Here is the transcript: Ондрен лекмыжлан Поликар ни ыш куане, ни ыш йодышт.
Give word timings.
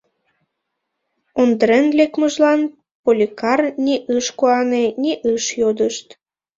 Ондрен 1.41 1.85
лекмыжлан 1.97 2.61
Поликар 3.03 3.59
ни 3.85 3.95
ыш 4.15 4.27
куане, 4.39 4.85
ни 5.01 5.11
ыш 5.33 5.43
йодышт. 5.61 6.07